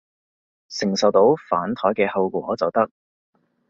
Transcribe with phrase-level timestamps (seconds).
[0.67, 2.89] 承受到反枱嘅後果就得